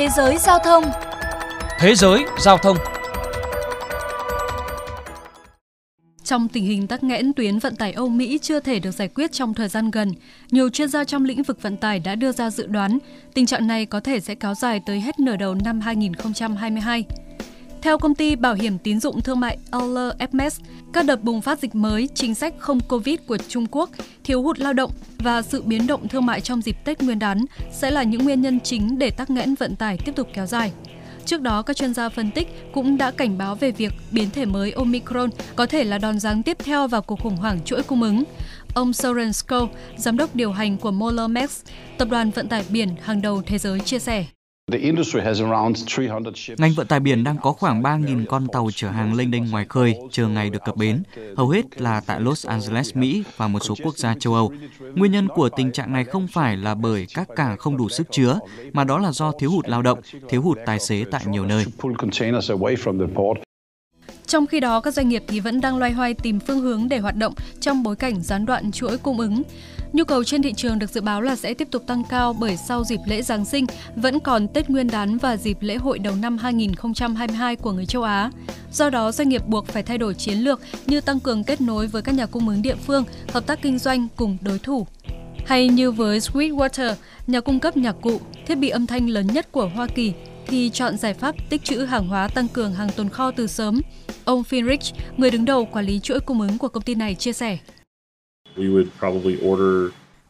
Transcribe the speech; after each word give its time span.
Thế 0.00 0.08
giới 0.08 0.38
giao 0.38 0.58
thông 0.58 0.84
Thế 1.78 1.94
giới 1.94 2.24
giao 2.38 2.58
thông 2.58 2.76
Trong 6.24 6.48
tình 6.48 6.64
hình 6.64 6.86
tắc 6.86 7.04
nghẽn 7.04 7.32
tuyến 7.32 7.58
vận 7.58 7.76
tải 7.76 7.92
Âu 7.92 8.08
Mỹ 8.08 8.38
chưa 8.42 8.60
thể 8.60 8.78
được 8.78 8.90
giải 8.90 9.08
quyết 9.08 9.32
trong 9.32 9.54
thời 9.54 9.68
gian 9.68 9.90
gần, 9.90 10.12
nhiều 10.50 10.68
chuyên 10.68 10.88
gia 10.88 11.04
trong 11.04 11.24
lĩnh 11.24 11.42
vực 11.42 11.62
vận 11.62 11.76
tải 11.76 11.98
đã 11.98 12.14
đưa 12.14 12.32
ra 12.32 12.50
dự 12.50 12.66
đoán 12.66 12.98
tình 13.34 13.46
trạng 13.46 13.66
này 13.66 13.86
có 13.86 14.00
thể 14.00 14.20
sẽ 14.20 14.34
kéo 14.34 14.54
dài 14.54 14.80
tới 14.86 15.00
hết 15.00 15.20
nửa 15.20 15.36
đầu 15.36 15.54
năm 15.54 15.80
2022. 15.80 17.04
Theo 17.82 17.98
công 17.98 18.14
ty 18.14 18.36
bảo 18.36 18.54
hiểm 18.54 18.78
tín 18.78 19.00
dụng 19.00 19.20
thương 19.20 19.40
mại 19.40 19.58
LFMS, 19.70 20.60
các 20.92 21.06
đợt 21.06 21.22
bùng 21.22 21.40
phát 21.40 21.58
dịch 21.58 21.74
mới, 21.74 22.08
chính 22.14 22.34
sách 22.34 22.54
không 22.58 22.80
Covid 22.80 23.16
của 23.26 23.38
Trung 23.48 23.66
Quốc, 23.70 23.90
thiếu 24.24 24.42
hụt 24.42 24.58
lao 24.58 24.72
động 24.72 24.90
và 25.18 25.42
sự 25.42 25.62
biến 25.62 25.86
động 25.86 26.08
thương 26.08 26.26
mại 26.26 26.40
trong 26.40 26.62
dịp 26.62 26.76
Tết 26.84 27.02
Nguyên 27.02 27.18
đán 27.18 27.44
sẽ 27.72 27.90
là 27.90 28.02
những 28.02 28.24
nguyên 28.24 28.42
nhân 28.42 28.60
chính 28.60 28.98
để 28.98 29.10
tắc 29.10 29.30
nghẽn 29.30 29.54
vận 29.54 29.76
tải 29.76 29.98
tiếp 30.04 30.12
tục 30.16 30.28
kéo 30.34 30.46
dài. 30.46 30.72
Trước 31.24 31.40
đó, 31.40 31.62
các 31.62 31.76
chuyên 31.76 31.94
gia 31.94 32.08
phân 32.08 32.30
tích 32.30 32.72
cũng 32.72 32.98
đã 32.98 33.10
cảnh 33.10 33.38
báo 33.38 33.54
về 33.54 33.70
việc 33.70 33.92
biến 34.10 34.30
thể 34.30 34.44
mới 34.44 34.72
Omicron 34.72 35.30
có 35.56 35.66
thể 35.66 35.84
là 35.84 35.98
đòn 35.98 36.18
giáng 36.18 36.42
tiếp 36.42 36.58
theo 36.64 36.88
vào 36.88 37.02
cuộc 37.02 37.20
khủng 37.20 37.36
hoảng 37.36 37.58
chuỗi 37.64 37.82
cung 37.82 38.02
ứng. 38.02 38.24
Ông 38.74 38.92
Soren 38.92 39.32
Sko, 39.32 39.68
giám 39.96 40.16
đốc 40.16 40.34
điều 40.34 40.52
hành 40.52 40.78
của 40.78 40.90
Moller 40.90 41.30
Max, 41.30 41.60
tập 41.98 42.08
đoàn 42.10 42.30
vận 42.30 42.48
tải 42.48 42.64
biển 42.68 42.88
hàng 43.02 43.22
đầu 43.22 43.42
thế 43.46 43.58
giới 43.58 43.80
chia 43.80 43.98
sẻ. 43.98 44.26
Ngành 46.58 46.72
vận 46.72 46.86
tải 46.86 47.00
biển 47.00 47.24
đang 47.24 47.36
có 47.42 47.52
khoảng 47.52 47.82
3.000 47.82 48.24
con 48.26 48.46
tàu 48.52 48.68
chở 48.74 48.88
hàng 48.88 49.14
lênh 49.14 49.30
đênh 49.30 49.50
ngoài 49.50 49.66
khơi, 49.68 49.94
chờ 50.10 50.28
ngày 50.28 50.50
được 50.50 50.64
cập 50.64 50.76
bến, 50.76 51.02
hầu 51.36 51.48
hết 51.48 51.80
là 51.80 52.00
tại 52.06 52.20
Los 52.20 52.46
Angeles, 52.46 52.96
Mỹ 52.96 53.24
và 53.36 53.48
một 53.48 53.58
số 53.58 53.74
quốc 53.82 53.98
gia 53.98 54.14
châu 54.14 54.34
Âu. 54.34 54.52
Nguyên 54.94 55.12
nhân 55.12 55.28
của 55.28 55.48
tình 55.48 55.72
trạng 55.72 55.92
này 55.92 56.04
không 56.04 56.26
phải 56.26 56.56
là 56.56 56.74
bởi 56.74 57.06
các 57.14 57.28
cảng 57.36 57.58
không 57.58 57.76
đủ 57.76 57.88
sức 57.88 58.06
chứa, 58.10 58.38
mà 58.72 58.84
đó 58.84 58.98
là 58.98 59.12
do 59.12 59.32
thiếu 59.38 59.50
hụt 59.50 59.68
lao 59.68 59.82
động, 59.82 60.00
thiếu 60.28 60.42
hụt 60.42 60.58
tài 60.66 60.80
xế 60.80 61.04
tại 61.10 61.22
nhiều 61.26 61.46
nơi. 61.46 61.64
Trong 64.30 64.46
khi 64.46 64.60
đó, 64.60 64.80
các 64.80 64.94
doanh 64.94 65.08
nghiệp 65.08 65.24
thì 65.28 65.40
vẫn 65.40 65.60
đang 65.60 65.78
loay 65.78 65.92
hoay 65.92 66.14
tìm 66.14 66.40
phương 66.40 66.60
hướng 66.60 66.88
để 66.88 66.98
hoạt 66.98 67.16
động 67.16 67.34
trong 67.60 67.82
bối 67.82 67.96
cảnh 67.96 68.22
gián 68.22 68.46
đoạn 68.46 68.72
chuỗi 68.72 68.98
cung 68.98 69.18
ứng. 69.18 69.42
Nhu 69.92 70.04
cầu 70.04 70.24
trên 70.24 70.42
thị 70.42 70.52
trường 70.56 70.78
được 70.78 70.90
dự 70.90 71.00
báo 71.00 71.20
là 71.20 71.36
sẽ 71.36 71.54
tiếp 71.54 71.68
tục 71.70 71.86
tăng 71.86 72.02
cao 72.04 72.32
bởi 72.40 72.56
sau 72.56 72.84
dịp 72.84 73.00
lễ 73.06 73.22
Giáng 73.22 73.44
sinh 73.44 73.66
vẫn 73.96 74.20
còn 74.20 74.48
Tết 74.48 74.70
Nguyên 74.70 74.90
đán 74.90 75.18
và 75.18 75.36
dịp 75.36 75.56
lễ 75.60 75.76
hội 75.76 75.98
đầu 75.98 76.14
năm 76.16 76.38
2022 76.38 77.56
của 77.56 77.72
người 77.72 77.86
châu 77.86 78.02
Á. 78.02 78.30
Do 78.72 78.90
đó, 78.90 79.12
doanh 79.12 79.28
nghiệp 79.28 79.46
buộc 79.46 79.66
phải 79.66 79.82
thay 79.82 79.98
đổi 79.98 80.14
chiến 80.14 80.38
lược 80.38 80.60
như 80.86 81.00
tăng 81.00 81.20
cường 81.20 81.44
kết 81.44 81.60
nối 81.60 81.86
với 81.86 82.02
các 82.02 82.14
nhà 82.14 82.26
cung 82.26 82.48
ứng 82.48 82.62
địa 82.62 82.76
phương, 82.86 83.04
hợp 83.32 83.46
tác 83.46 83.62
kinh 83.62 83.78
doanh 83.78 84.08
cùng 84.16 84.36
đối 84.40 84.58
thủ. 84.58 84.86
Hay 85.46 85.68
như 85.68 85.92
với 85.92 86.18
Sweetwater, 86.18 86.94
nhà 87.26 87.40
cung 87.40 87.60
cấp 87.60 87.76
nhạc 87.76 87.96
cụ, 88.00 88.20
thiết 88.46 88.54
bị 88.54 88.68
âm 88.68 88.86
thanh 88.86 89.08
lớn 89.08 89.26
nhất 89.26 89.52
của 89.52 89.70
Hoa 89.74 89.86
Kỳ, 89.86 90.12
thì 90.50 90.70
chọn 90.70 90.96
giải 90.96 91.14
pháp 91.14 91.34
tích 91.48 91.64
trữ 91.64 91.78
hàng 91.78 92.08
hóa 92.08 92.28
tăng 92.28 92.48
cường 92.48 92.72
hàng 92.72 92.88
tồn 92.96 93.08
kho 93.08 93.30
từ 93.30 93.46
sớm. 93.46 93.80
Ông 94.24 94.42
Finrich, 94.42 94.94
người 95.16 95.30
đứng 95.30 95.44
đầu 95.44 95.64
quản 95.64 95.84
lý 95.84 96.00
chuỗi 96.00 96.20
cung 96.20 96.40
ứng 96.40 96.58
của 96.58 96.68
công 96.68 96.82
ty 96.82 96.94
này 96.94 97.14
chia 97.14 97.32
sẻ. 97.32 97.58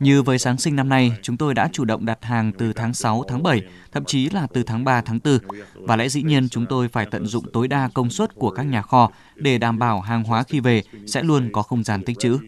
Như 0.01 0.23
với 0.23 0.39
Giáng 0.39 0.59
sinh 0.59 0.77
năm 0.77 0.89
nay, 0.89 1.13
chúng 1.23 1.37
tôi 1.37 1.55
đã 1.55 1.69
chủ 1.73 1.85
động 1.85 2.07
đặt 2.07 2.25
hàng 2.25 2.53
từ 2.59 2.73
tháng 2.73 2.95
6, 2.95 3.25
tháng 3.29 3.43
7, 3.43 3.63
thậm 3.93 4.05
chí 4.05 4.31
là 4.31 4.47
từ 4.53 4.63
tháng 4.63 4.85
3, 4.85 5.01
tháng 5.01 5.19
4. 5.25 5.39
Và 5.75 5.97
lẽ 5.97 6.09
dĩ 6.09 6.23
nhiên 6.23 6.49
chúng 6.49 6.67
tôi 6.67 6.89
phải 6.89 7.07
tận 7.11 7.27
dụng 7.27 7.45
tối 7.53 7.69
đa 7.69 7.89
công 7.95 8.11
suất 8.11 8.35
của 8.35 8.51
các 8.51 8.63
nhà 8.63 8.83
kho 8.83 9.11
để 9.35 9.59
đảm 9.59 9.79
bảo 9.79 10.01
hàng 10.01 10.25
hóa 10.25 10.43
khi 10.43 10.61
về 10.61 10.83
sẽ 11.07 11.23
luôn 11.23 11.51
có 11.53 11.63
không 11.63 11.85
gian 11.85 12.03
tích 12.05 12.19
trữ. 12.19 12.39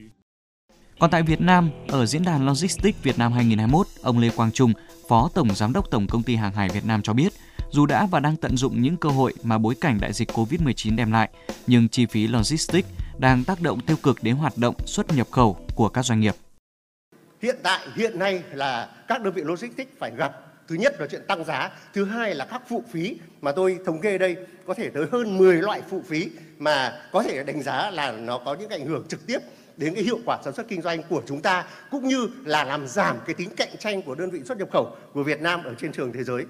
Còn 0.99 1.11
tại 1.11 1.23
Việt 1.23 1.41
Nam, 1.41 1.71
ở 1.89 2.07
Diễn 2.07 2.25
đàn 2.25 2.47
Logistics 2.47 3.03
Việt 3.03 3.19
Nam 3.19 3.33
2021, 3.33 3.87
ông 4.03 4.19
Lê 4.19 4.31
Quang 4.37 4.53
Trung, 4.53 4.73
Phó 5.09 5.29
Tổng 5.35 5.55
Giám 5.55 5.73
đốc 5.73 5.91
Tổng 5.91 6.07
Công 6.07 6.23
ty 6.23 6.37
Hàng 6.37 6.53
hải 6.53 6.69
Việt 6.69 6.85
Nam 6.85 7.03
cho 7.03 7.13
biết, 7.13 7.33
dù 7.73 7.87
đã 7.87 8.07
và 8.11 8.21
đang 8.21 8.37
tận 8.37 8.57
dụng 8.57 8.83
những 8.83 8.97
cơ 8.97 9.09
hội 9.09 9.33
mà 9.43 9.59
bối 9.59 9.75
cảnh 9.81 9.99
đại 10.01 10.13
dịch 10.13 10.31
COVID-19 10.31 10.97
đem 10.97 11.13
lại, 11.13 11.31
nhưng 11.67 11.89
chi 11.89 12.07
phí 12.07 12.27
logistics 12.27 12.89
đang 13.19 13.45
tác 13.45 13.61
động 13.61 13.81
tiêu 13.81 13.97
cực 14.03 14.23
đến 14.23 14.37
hoạt 14.37 14.59
động 14.59 14.75
xuất 14.87 15.13
nhập 15.13 15.31
khẩu 15.31 15.57
của 15.75 15.89
các 15.89 16.03
doanh 16.03 16.21
nghiệp. 16.21 16.35
Hiện 17.43 17.57
tại, 17.63 17.81
hiện 17.97 18.19
nay 18.19 18.43
là 18.53 18.89
các 19.09 19.23
đơn 19.23 19.35
vị 19.35 19.43
logistics 19.45 19.91
phải 19.99 20.11
gặp 20.17 20.33
Thứ 20.69 20.75
nhất 20.75 21.01
là 21.01 21.07
chuyện 21.07 21.23
tăng 21.29 21.45
giá, 21.45 21.71
thứ 21.95 22.05
hai 22.05 22.35
là 22.35 22.45
các 22.45 22.63
phụ 22.69 22.85
phí 22.91 23.17
mà 23.41 23.53
tôi 23.53 23.79
thống 23.87 24.01
kê 24.01 24.19
đây 24.19 24.37
có 24.67 24.75
thể 24.75 24.91
tới 24.91 25.07
hơn 25.13 25.39
10 25.39 25.57
loại 25.57 25.83
phụ 25.91 26.03
phí 26.07 26.31
mà 26.59 27.03
có 27.13 27.23
thể 27.23 27.43
đánh 27.43 27.63
giá 27.63 27.91
là 27.91 28.13
nó 28.13 28.39
có 28.39 28.55
những 28.55 28.69
ảnh 28.69 28.87
hưởng 28.87 29.05
trực 29.09 29.27
tiếp 29.27 29.39
đến 29.77 29.95
cái 29.95 30.05
hiệu 30.05 30.19
quả 30.25 30.39
sản 30.45 30.55
xuất 30.55 30.69
kinh 30.69 30.83
doanh 30.83 31.03
của 31.09 31.23
chúng 31.27 31.43
ta 31.43 31.65
cũng 31.91 32.09
như 32.09 32.29
là 32.45 32.65
làm 32.65 32.87
giảm 32.87 33.17
cái 33.27 33.35
tính 33.35 33.51
cạnh 33.57 33.77
tranh 33.79 34.03
của 34.03 34.15
đơn 34.15 34.31
vị 34.31 34.41
xuất 34.45 34.59
nhập 34.59 34.69
khẩu 34.73 34.97
của 35.13 35.23
Việt 35.23 35.41
Nam 35.41 35.65
ở 35.65 35.75
trên 35.75 35.93
trường 35.93 36.13
thế 36.13 36.25
giới. 36.25 36.45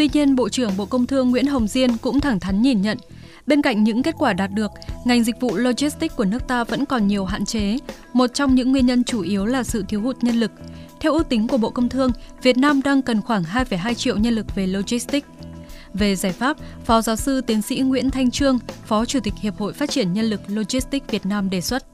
Tuy 0.00 0.08
nhiên, 0.12 0.36
Bộ 0.36 0.48
trưởng 0.48 0.76
Bộ 0.76 0.86
Công 0.86 1.06
Thương 1.06 1.30
Nguyễn 1.30 1.46
Hồng 1.46 1.66
Diên 1.66 1.96
cũng 1.96 2.20
thẳng 2.20 2.40
thắn 2.40 2.62
nhìn 2.62 2.82
nhận, 2.82 2.98
bên 3.46 3.62
cạnh 3.62 3.84
những 3.84 4.02
kết 4.02 4.14
quả 4.18 4.32
đạt 4.32 4.50
được, 4.52 4.70
ngành 5.04 5.24
dịch 5.24 5.40
vụ 5.40 5.56
logistics 5.56 6.16
của 6.16 6.24
nước 6.24 6.48
ta 6.48 6.64
vẫn 6.64 6.86
còn 6.86 7.06
nhiều 7.06 7.24
hạn 7.24 7.44
chế. 7.44 7.78
Một 8.12 8.26
trong 8.34 8.54
những 8.54 8.72
nguyên 8.72 8.86
nhân 8.86 9.04
chủ 9.04 9.22
yếu 9.22 9.46
là 9.46 9.62
sự 9.62 9.84
thiếu 9.88 10.00
hụt 10.00 10.16
nhân 10.22 10.40
lực. 10.40 10.50
Theo 11.00 11.12
ước 11.12 11.28
tính 11.28 11.48
của 11.48 11.58
Bộ 11.58 11.70
Công 11.70 11.88
Thương, 11.88 12.10
Việt 12.42 12.56
Nam 12.56 12.82
đang 12.82 13.02
cần 13.02 13.22
khoảng 13.22 13.42
2,2 13.42 13.94
triệu 13.94 14.16
nhân 14.16 14.34
lực 14.34 14.54
về 14.54 14.66
logistics. 14.66 15.28
Về 15.94 16.16
giải 16.16 16.32
pháp, 16.32 16.56
Phó 16.84 17.00
giáo 17.00 17.16
sư 17.16 17.40
tiến 17.40 17.62
sĩ 17.62 17.80
Nguyễn 17.80 18.10
Thanh 18.10 18.30
Trương, 18.30 18.58
Phó 18.84 19.04
Chủ 19.04 19.20
tịch 19.20 19.34
Hiệp 19.40 19.58
hội 19.58 19.72
Phát 19.72 19.90
triển 19.90 20.12
Nhân 20.12 20.24
lực 20.24 20.40
Logistics 20.48 21.10
Việt 21.10 21.26
Nam 21.26 21.50
đề 21.50 21.60
xuất. 21.60 21.84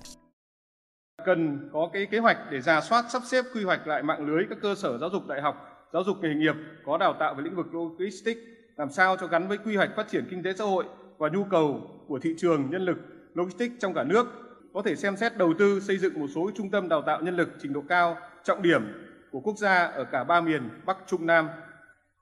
Cần 1.26 1.70
có 1.72 1.90
cái 1.92 2.06
kế 2.10 2.18
hoạch 2.18 2.38
để 2.50 2.60
ra 2.60 2.80
soát 2.80 3.04
sắp 3.12 3.22
xếp 3.26 3.44
quy 3.54 3.64
hoạch 3.64 3.86
lại 3.86 4.02
mạng 4.02 4.26
lưới 4.26 4.44
các 4.48 4.58
cơ 4.62 4.74
sở 4.74 4.98
giáo 4.98 5.10
dục 5.12 5.26
đại 5.28 5.42
học, 5.42 5.75
giáo 5.92 6.04
dục 6.04 6.16
nghề 6.22 6.34
nghiệp 6.34 6.54
có 6.84 6.98
đào 6.98 7.12
tạo 7.20 7.34
về 7.34 7.42
lĩnh 7.42 7.56
vực 7.56 7.66
logistics, 7.74 8.40
làm 8.76 8.90
sao 8.90 9.16
cho 9.16 9.26
gắn 9.26 9.48
với 9.48 9.58
quy 9.58 9.76
hoạch 9.76 9.90
phát 9.96 10.08
triển 10.08 10.24
kinh 10.30 10.42
tế 10.42 10.52
xã 10.52 10.64
hội 10.64 10.84
và 11.18 11.28
nhu 11.28 11.44
cầu 11.44 11.80
của 12.08 12.18
thị 12.18 12.34
trường 12.38 12.70
nhân 12.70 12.82
lực 12.82 12.98
logistics 13.34 13.74
trong 13.78 13.94
cả 13.94 14.04
nước. 14.04 14.26
Có 14.72 14.82
thể 14.82 14.96
xem 14.96 15.16
xét 15.16 15.36
đầu 15.36 15.54
tư 15.58 15.80
xây 15.80 15.98
dựng 15.98 16.20
một 16.20 16.26
số 16.34 16.50
trung 16.54 16.70
tâm 16.70 16.88
đào 16.88 17.02
tạo 17.02 17.22
nhân 17.22 17.36
lực 17.36 17.48
trình 17.62 17.72
độ 17.72 17.82
cao 17.88 18.16
trọng 18.44 18.62
điểm 18.62 18.82
của 19.30 19.40
quốc 19.40 19.58
gia 19.58 19.86
ở 19.86 20.04
cả 20.04 20.24
ba 20.24 20.40
miền 20.40 20.68
Bắc, 20.86 20.96
Trung, 21.06 21.26
Nam 21.26 21.48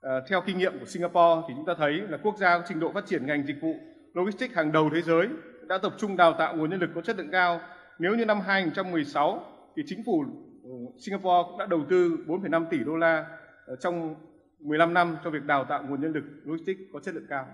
À, 0.05 0.21
theo 0.29 0.41
kinh 0.47 0.59
nghiệm 0.59 0.79
của 0.79 0.87
Singapore 0.87 1.43
thì 1.49 1.55
chúng 1.57 1.67
ta 1.67 1.75
thấy 1.79 1.93
là 1.93 2.19
quốc 2.23 2.37
gia 2.39 2.59
có 2.59 2.65
trình 2.69 2.81
độ 2.81 2.93
phát 2.93 3.07
triển 3.07 3.27
ngành 3.27 3.47
dịch 3.47 3.57
vụ 3.61 3.75
logistics 4.15 4.55
hàng 4.55 4.73
đầu 4.73 4.91
thế 4.95 5.03
giới 5.03 5.29
đã 5.67 5.79
tập 5.79 5.95
trung 5.99 6.17
đào 6.17 6.33
tạo 6.33 6.57
nguồn 6.57 6.71
nhân 6.71 6.81
lực 6.81 6.91
có 6.95 7.01
chất 7.01 7.17
lượng 7.17 7.31
cao. 7.33 7.61
Nếu 7.99 8.15
như 8.15 8.25
năm 8.25 8.41
2016 8.41 9.43
thì 9.77 9.83
chính 9.87 10.05
phủ 10.07 10.25
ừ, 10.65 10.71
Singapore 10.99 11.49
cũng 11.49 11.59
đã 11.59 11.67
đầu 11.67 11.85
tư 11.89 12.17
4,5 12.27 12.67
tỷ 12.71 12.79
đô 12.79 12.97
la 12.97 13.27
Ờ, 13.67 13.77
trong 13.83 14.15
15 14.61 14.95
năm 14.95 15.17
cho 15.25 15.31
việc 15.31 15.45
đào 15.45 15.65
tạo 15.69 15.85
nguồn 15.89 16.01
nhân 16.01 16.13
lực 16.13 16.25
logistics 16.45 16.81
có 16.93 17.01
chất 17.01 17.15
lượng 17.15 17.27
cao. 17.29 17.47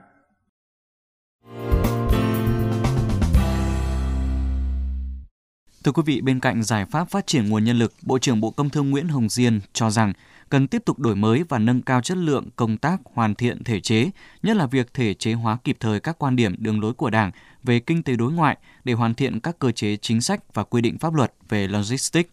Thưa 5.84 5.93
quý 5.93 6.03
vị, 6.06 6.21
bên 6.21 6.41
cạnh 6.41 6.62
giải 6.62 6.84
pháp 6.84 7.10
phát 7.10 7.26
triển 7.26 7.48
nguồn 7.48 7.65
nhân 7.65 7.78
lực, 7.78 7.93
Bộ 8.03 8.19
trưởng 8.19 8.41
Bộ 8.41 8.50
Công 8.50 8.71
Thương 8.71 8.91
Nguyễn 8.91 9.09
Hồng 9.09 9.28
Diên 9.28 9.60
cho 9.72 9.91
rằng 9.91 10.12
cần 10.48 10.69
tiếp 10.69 10.82
tục 10.84 10.98
đổi 10.98 11.16
mới 11.16 11.44
và 11.48 11.59
nâng 11.59 11.82
cao 11.82 12.03
chất 12.03 12.16
lượng 12.16 12.48
công 12.56 12.77
tác 12.77 13.00
hoàn 13.15 13.34
thiện 13.34 13.65
thể 13.65 13.81
chế, 13.81 14.10
nhất 14.42 14.56
là 14.56 14.66
việc 14.66 14.94
thể 14.94 15.15
chế 15.15 15.32
hóa 15.32 15.59
kịp 15.65 15.77
thời 15.81 16.00
các 16.00 16.19
quan 16.19 16.37
điểm 16.37 16.54
đường 16.59 16.81
lối 16.81 16.94
của 16.94 17.10
Đảng 17.10 17.31
về 17.62 17.81
kinh 17.81 18.03
tế 18.03 18.16
đối 18.16 18.32
ngoại 18.32 18.56
để 18.84 18.92
hoàn 18.92 19.15
thiện 19.15 19.41
các 19.41 19.59
cơ 19.59 19.72
chế 19.72 19.97
chính 19.97 20.21
sách 20.21 20.54
và 20.54 20.65
quy 20.65 20.81
định 20.81 20.98
pháp 20.98 21.15
luật 21.15 21.32
về 21.48 21.69
logistics. 21.69 22.31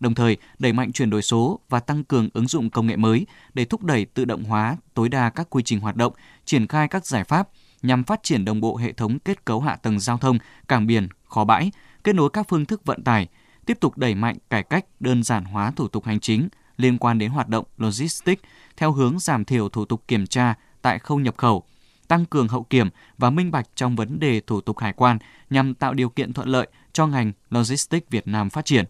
Đồng 0.00 0.14
thời, 0.14 0.36
đẩy 0.58 0.72
mạnh 0.72 0.92
chuyển 0.92 1.10
đổi 1.10 1.22
số 1.22 1.60
và 1.68 1.80
tăng 1.80 2.04
cường 2.04 2.28
ứng 2.32 2.46
dụng 2.46 2.70
công 2.70 2.86
nghệ 2.86 2.96
mới 2.96 3.26
để 3.54 3.64
thúc 3.64 3.84
đẩy 3.84 4.04
tự 4.04 4.24
động 4.24 4.44
hóa 4.44 4.76
tối 4.94 5.08
đa 5.08 5.30
các 5.30 5.50
quy 5.50 5.62
trình 5.62 5.80
hoạt 5.80 5.96
động, 5.96 6.12
triển 6.44 6.66
khai 6.66 6.88
các 6.88 7.06
giải 7.06 7.24
pháp 7.24 7.48
nhằm 7.82 8.04
phát 8.04 8.22
triển 8.22 8.44
đồng 8.44 8.60
bộ 8.60 8.76
hệ 8.76 8.92
thống 8.92 9.18
kết 9.18 9.44
cấu 9.44 9.60
hạ 9.60 9.76
tầng 9.76 10.00
giao 10.00 10.18
thông, 10.18 10.38
cảng 10.68 10.86
biển, 10.86 11.08
kho 11.24 11.44
bãi, 11.44 11.72
kết 12.04 12.14
nối 12.14 12.30
các 12.30 12.46
phương 12.48 12.66
thức 12.66 12.84
vận 12.84 13.04
tải, 13.04 13.28
tiếp 13.66 13.78
tục 13.80 13.98
đẩy 13.98 14.14
mạnh 14.14 14.36
cải 14.50 14.62
cách 14.62 14.84
đơn 15.00 15.22
giản 15.22 15.44
hóa 15.44 15.70
thủ 15.70 15.88
tục 15.88 16.04
hành 16.04 16.20
chính, 16.20 16.48
liên 16.76 16.98
quan 16.98 17.18
đến 17.18 17.30
hoạt 17.30 17.48
động 17.48 17.64
logistics 17.76 18.42
theo 18.76 18.92
hướng 18.92 19.18
giảm 19.18 19.44
thiểu 19.44 19.68
thủ 19.68 19.84
tục 19.84 20.02
kiểm 20.08 20.26
tra 20.26 20.54
tại 20.82 20.98
khâu 20.98 21.18
nhập 21.20 21.34
khẩu, 21.38 21.64
tăng 22.08 22.24
cường 22.24 22.48
hậu 22.48 22.62
kiểm 22.62 22.88
và 23.18 23.30
minh 23.30 23.50
bạch 23.50 23.66
trong 23.74 23.96
vấn 23.96 24.20
đề 24.20 24.40
thủ 24.40 24.60
tục 24.60 24.78
hải 24.78 24.92
quan 24.92 25.18
nhằm 25.50 25.74
tạo 25.74 25.94
điều 25.94 26.08
kiện 26.08 26.32
thuận 26.32 26.48
lợi 26.48 26.68
cho 26.92 27.06
ngành 27.06 27.32
logistics 27.50 28.10
Việt 28.10 28.28
Nam 28.28 28.50
phát 28.50 28.64
triển. 28.64 28.84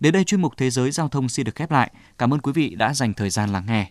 Đến 0.00 0.12
đây 0.12 0.24
chuyên 0.24 0.42
mục 0.42 0.52
Thế 0.56 0.70
giới 0.70 0.90
Giao 0.90 1.08
thông 1.08 1.28
xin 1.28 1.44
được 1.44 1.54
khép 1.54 1.70
lại. 1.70 1.90
Cảm 2.18 2.34
ơn 2.34 2.40
quý 2.40 2.52
vị 2.52 2.74
đã 2.74 2.94
dành 2.94 3.14
thời 3.14 3.30
gian 3.30 3.52
lắng 3.52 3.64
nghe. 3.66 3.90